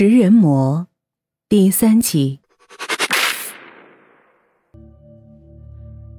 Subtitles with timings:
[0.00, 0.86] 食人魔
[1.46, 2.40] 第三集。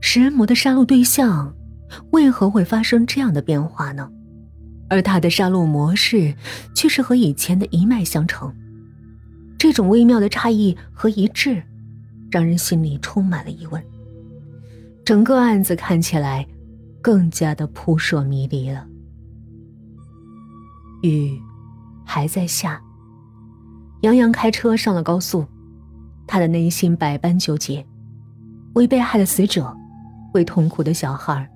[0.00, 1.54] 食人魔的杀戮对象
[2.10, 4.10] 为何会发生这样的变化呢？
[4.90, 6.34] 而他的杀戮模式
[6.74, 8.52] 却是和以前的一脉相承。
[9.56, 11.62] 这种微妙的差异和一致，
[12.32, 13.80] 让人心里充满了疑问。
[15.04, 16.44] 整个案子看起来
[17.00, 18.84] 更加的扑朔迷离了。
[21.02, 21.40] 雨
[22.04, 22.82] 还在下。
[24.02, 25.44] 杨洋开车上了高速，
[26.26, 27.84] 他的内心百般纠结，
[28.74, 29.76] 为被害的死者，
[30.34, 31.48] 为痛苦的小孩，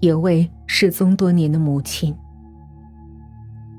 [0.00, 2.14] 也为失踪多年的母亲。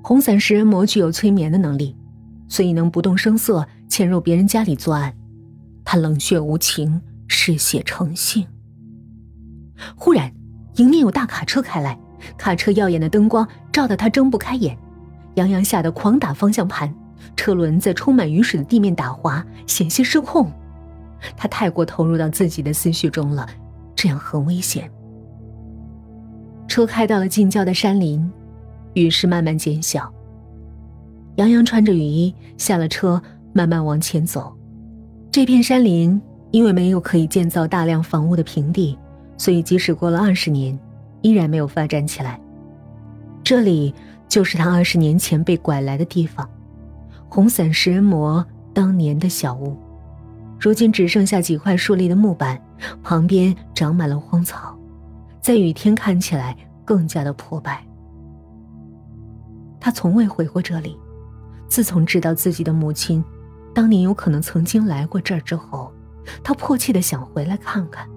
[0.03, 1.95] 红伞食人魔具有催眠的能力，
[2.47, 5.11] 所以能不动声色潜入别人家里作案。
[5.83, 8.45] 他冷血无情，嗜血成性。
[9.95, 10.31] 忽然，
[10.75, 11.97] 迎面有大卡车开来，
[12.37, 14.77] 卡车耀眼的灯光照得他睁不开眼，
[15.33, 16.93] 杨洋吓得狂打方向盘。
[17.35, 20.51] 车轮在充满雨水的地面打滑，险些失控。
[21.37, 23.47] 他太过投入到自己的思绪中了，
[23.95, 24.89] 这样很危险。
[26.67, 28.31] 车开到了近郊的山林，
[28.93, 30.11] 雨势慢慢减小。
[31.35, 33.21] 杨洋穿着雨衣下了车，
[33.53, 34.53] 慢慢往前走。
[35.31, 38.97] 这片山林因为没有可以建造大量房屋的平地，
[39.37, 40.77] 所以即使过了二十年，
[41.21, 42.39] 依然没有发展起来。
[43.43, 43.93] 这里
[44.27, 46.47] 就是他二十年前被拐来的地方。
[47.33, 48.45] 红伞食人魔
[48.75, 49.75] 当年的小屋，
[50.59, 52.61] 如今只剩下几块竖立的木板，
[53.01, 54.77] 旁边长满了荒草，
[55.41, 57.83] 在雨天看起来更加的破败。
[59.79, 60.95] 他从未回过这里，
[61.67, 63.25] 自从知道自己的母亲
[63.73, 65.91] 当年有可能曾经来过这儿之后，
[66.43, 68.07] 他迫切的想回来看看。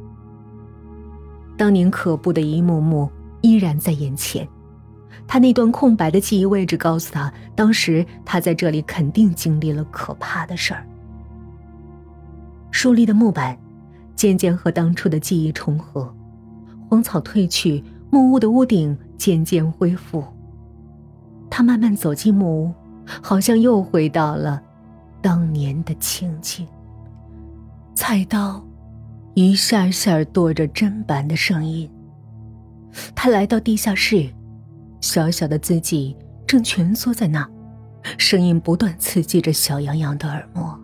[1.57, 4.47] 当年可怖的一幕幕依然在眼前。
[5.29, 10.87] 他那段空白的记忆位置告诉他，当时他在这里肯定经历了可怕的事儿。
[12.71, 13.59] 竖立的木板
[14.15, 16.15] 渐渐和当初的记忆重合，
[16.89, 20.23] 荒草褪去，木屋的屋顶渐渐恢复。
[21.51, 22.75] 他慢慢走进木屋，
[23.23, 24.63] 好像又回到了
[25.21, 26.67] 当年的情景。
[27.95, 28.65] 菜刀
[29.35, 31.91] 一下下剁着砧板的声音。
[33.15, 34.31] 他来到地下室。
[35.01, 37.49] 小小的自己正蜷缩在那，
[38.19, 40.79] 声音不断刺激着小羊羊的耳膜。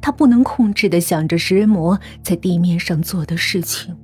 [0.00, 3.96] 他不能控制的想着食人魔在地面上做的事情。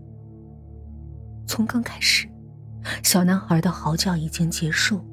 [1.46, 2.28] 从刚开始，
[3.02, 5.04] 小男孩的嚎叫已经结束，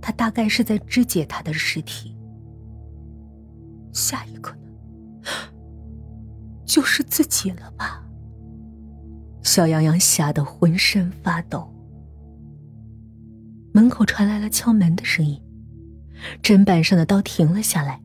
[0.00, 2.14] 他大概是在肢解他的尸体。
[3.92, 4.58] 下一个呢？
[6.66, 8.04] 就是自己了吧？
[9.42, 11.73] 小羊羊吓得浑身发抖。
[13.74, 15.42] 门口传来了敲门的声音，
[16.44, 18.00] 砧板上的刀停了下来。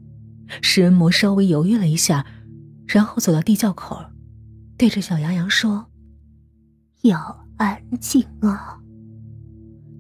[0.63, 2.25] 食人魔稍微犹豫了一下，
[2.87, 4.03] 然后走到地窖口，
[4.79, 5.85] 对着小羊羊说
[7.03, 8.79] ：“要安静啊。”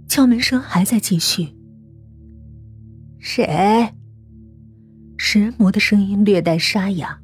[0.09, 1.55] 敲门声还在继续。
[3.19, 3.93] 谁？
[5.19, 7.21] 食人魔的声音略带沙哑，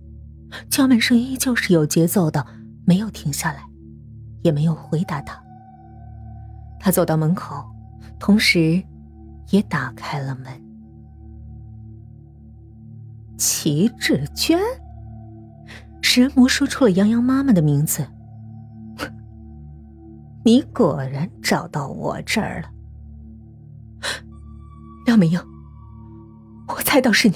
[0.69, 2.45] 敲门声依旧是有节奏的，
[2.85, 3.67] 没有停下来，
[4.43, 5.43] 也没有回答他。
[6.79, 7.65] 他走到门口。
[8.25, 8.81] 同时，
[9.51, 10.45] 也打开了门。
[13.37, 14.57] 齐志娟，
[16.01, 18.03] 食人魔说出了杨洋妈妈的名字。
[20.43, 22.71] 你果然找到我这儿了，
[25.05, 25.39] 梁美英。
[26.69, 27.35] 我猜到是你，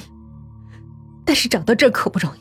[1.23, 2.39] 但是找到这可不容易。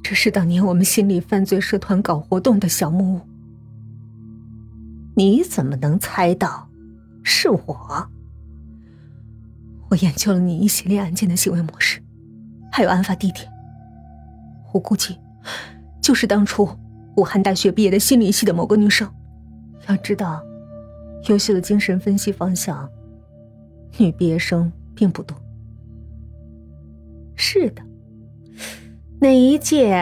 [0.00, 3.20] 这是当年我们心理犯罪社团搞活动的小木屋。
[5.16, 6.68] 你怎么能猜到？
[7.22, 8.08] 是我，
[9.90, 12.02] 我研究了你一系列案件的行为模式，
[12.70, 13.50] 还有案发地点。
[14.72, 15.18] 我估计，
[16.00, 16.68] 就是当初
[17.16, 19.08] 武汉大学毕业的心理系的某个女生。
[19.88, 20.42] 要知道，
[21.28, 22.88] 优秀的精神分析方向，
[23.98, 25.36] 女毕业生并不多。
[27.34, 27.82] 是的，
[29.20, 29.96] 那一届，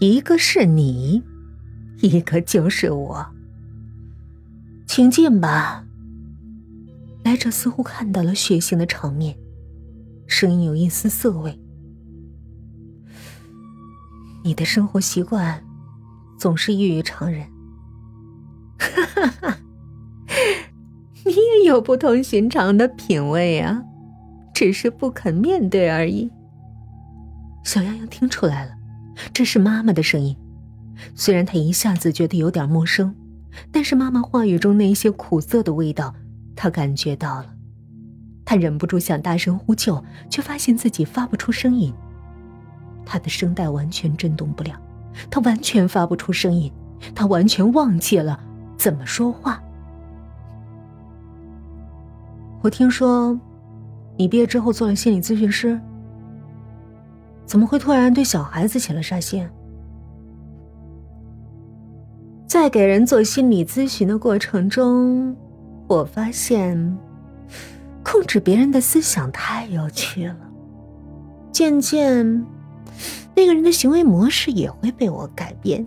[0.00, 1.22] 一个是你，
[2.00, 3.26] 一个就是我。
[4.86, 5.84] 请进吧。
[7.38, 9.38] 这似乎看到了血腥的场面，
[10.26, 11.58] 声音有一丝涩味。
[14.42, 15.62] 你的生活习惯
[16.38, 17.46] 总是异于常人。
[18.78, 19.58] 哈哈哈，
[21.24, 23.82] 你也有不同寻常的品味啊，
[24.52, 26.30] 只是不肯面对而已。
[27.64, 28.72] 小洋洋听出来了，
[29.32, 30.36] 这是妈妈的声音。
[31.14, 33.14] 虽然她一下子觉得有点陌生，
[33.70, 36.14] 但是妈妈话语中那些苦涩的味道。
[36.60, 37.46] 他感觉到了，
[38.44, 41.94] 他忍不住想大声呼救，却发现自己发不出声音。
[43.06, 44.72] 他的声带完全震动不了，
[45.30, 46.72] 他完全发不出声音，
[47.14, 48.40] 他完全忘记了
[48.76, 49.62] 怎么说话。
[52.60, 53.38] 我听说，
[54.16, 55.80] 你毕业之后做了心理咨询师，
[57.46, 59.48] 怎么会突然对小孩子起了杀心？
[62.48, 65.36] 在给人做心理咨询的过程中，
[65.88, 66.96] 我发现。
[68.04, 70.36] 控制别人的思想太有趣了，
[71.52, 72.46] 渐渐，
[73.36, 75.86] 那个人的行为模式也会被我改变。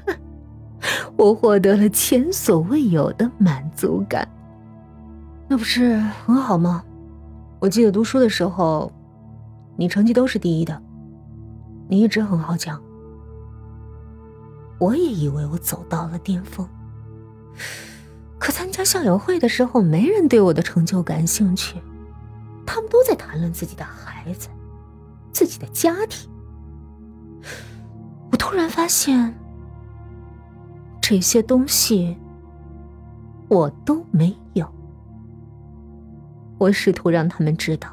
[1.16, 4.28] 我获得了前所未有的满足感，
[5.48, 6.84] 那不是很好吗？
[7.60, 8.92] 我记得读书的时候，
[9.74, 10.82] 你成绩都是第一的，
[11.88, 12.78] 你一直很好讲。
[14.78, 16.68] 我也以为我走到了巅峰。
[18.38, 21.76] 可参加校友会的时候，没人对我的成就感兴趣，
[22.64, 24.48] 他们都在谈论自己的孩子、
[25.32, 26.30] 自己的家庭。
[28.30, 29.34] 我突然发现，
[31.00, 32.16] 这些东西
[33.48, 34.66] 我都没有。
[36.58, 37.88] 我试图让他们知道，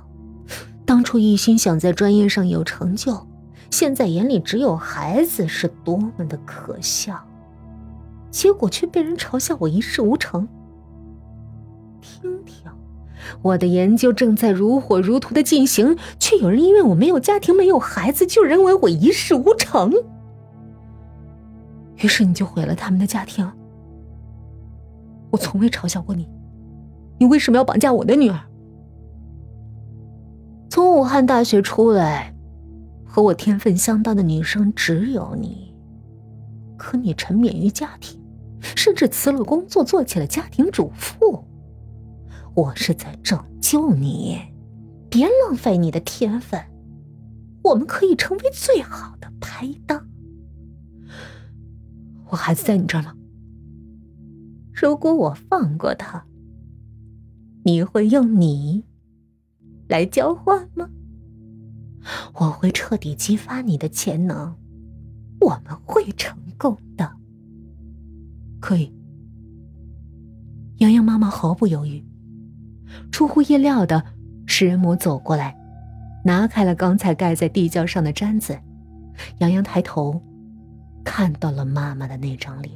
[0.86, 3.28] 当初一心想在专业上有成就，
[3.72, 7.25] 现在眼里只有孩子是多么的可笑。
[8.33, 10.47] 结果却被人嘲笑我一事无成。
[12.01, 12.69] 听听，
[13.44, 19.94] 我的研究正在如火如荼的进行，却有人因为我没有家庭、没有孩子，就认为我一事无成。
[21.97, 23.50] 于是你就毁了他们的家庭。
[25.30, 26.27] 我从未嘲笑过你，
[27.19, 28.39] 你为什么要绑架我的女儿？
[30.71, 32.33] 从武汉大学出来，
[33.06, 35.71] 和我天分相当的女生只有你，
[36.77, 38.19] 可你沉湎于家庭。
[38.75, 41.45] 甚至辞了工作，做起了家庭主妇。
[42.56, 44.39] 我是在拯救你，
[45.10, 46.60] 别浪费你的天分。
[47.63, 50.07] 我们可以成为最好的拍档。
[52.30, 53.13] 我孩子在你这儿吗？
[54.74, 56.25] 如果我放过他，
[57.63, 58.83] 你会用你
[59.88, 60.89] 来交换吗？
[62.33, 64.56] 我会彻底激发你的潜能，
[65.39, 67.09] 我们会成功的。
[68.63, 68.89] 可以。
[70.77, 72.01] 洋洋妈妈毫不犹豫。
[73.12, 74.01] 出乎意料的，
[74.45, 75.54] 食人魔走过来，
[76.24, 78.57] 拿开了刚才盖在地窖上的毡子。
[79.39, 80.21] 洋洋抬头，
[81.04, 82.74] 看到了妈妈的那张脸。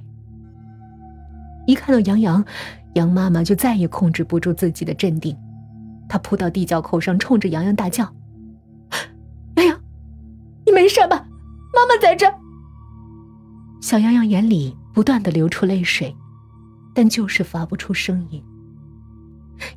[1.66, 2.44] 一看到杨洋，
[2.95, 5.38] 杨妈妈就再也控制不住自己的镇定，
[6.10, 8.04] 她扑到地窖口上，冲着洋洋大叫
[9.56, 9.80] ：“洋洋，
[10.66, 11.25] 你没事吧？
[11.74, 12.28] 妈妈在这。”
[13.88, 14.75] 小洋洋眼里。
[14.94, 16.13] 不断的流出泪水，
[16.94, 18.44] 但就是发不出声音。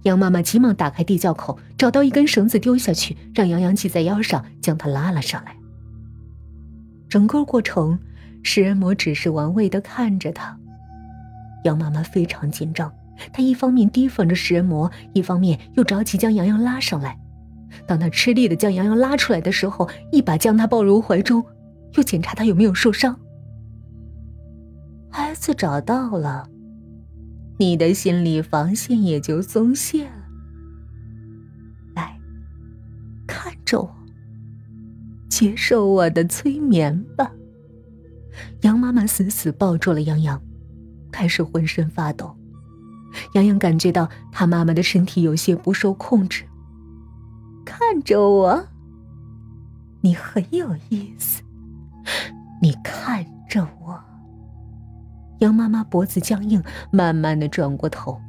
[0.03, 5.55] 杨妈妈急忙打开地窖口，找到一根绳子丢下去，让杨洋系在腰上，将他拉了上来。
[7.09, 8.01] 整个过程，
[8.43, 10.59] 食人魔只是玩味的看着他。
[11.63, 12.93] 杨妈妈非常紧张，
[13.33, 17.17] 她一方面提防着食人魔，一方面又着急将杨洋拉上来。
[17.87, 21.45] 当她吃力的将杨洋拉出来的时候，一把将他抱入怀中，
[21.95, 23.17] 又检查他有没有受伤。
[25.11, 26.49] 孩子找到了，
[27.59, 30.25] 你的心理防线也就松懈了。
[31.95, 32.17] 来，
[33.27, 33.91] 看着我，
[35.29, 37.32] 接受我的催眠吧。
[38.63, 40.41] 杨妈妈死死抱住了杨洋，
[41.11, 42.37] 开始浑身发抖。
[43.34, 46.44] 杨洋感觉到他妈妈的身体有些不受控制。
[47.65, 48.69] 看着我，
[50.01, 51.43] 你很有意思。
[52.63, 54.09] 你看着我。
[55.41, 58.20] 杨妈妈脖子僵硬，慢慢的转过头，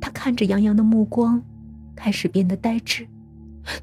[0.00, 1.42] 她看着杨洋的目光
[1.94, 3.06] 开始变得呆滞，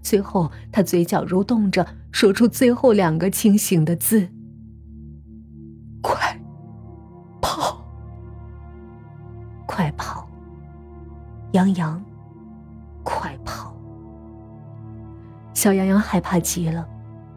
[0.01, 4.27] 最后她嘴角蠕动着，说出最后两个清醒的字
[6.01, 6.39] ：“快
[7.39, 7.84] 跑，
[9.68, 10.27] 快跑，
[11.51, 12.03] 杨洋，
[13.03, 13.74] 快跑！”
[15.53, 16.88] 小杨洋害怕极了，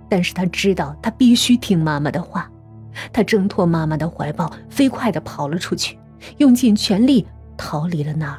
[0.08, 2.50] 但是他知道他必须听妈妈的话。
[3.12, 5.98] 他挣脱妈妈的怀抱，飞快的跑了出去，
[6.38, 8.38] 用尽全力逃离了那儿。